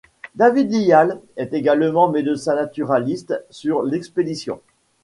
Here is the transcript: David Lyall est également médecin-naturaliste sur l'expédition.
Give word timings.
David 0.33 0.71
Lyall 0.73 1.21
est 1.37 1.53
également 1.53 2.09
médecin-naturaliste 2.09 3.45
sur 3.51 3.83
l'expédition. 3.83 4.59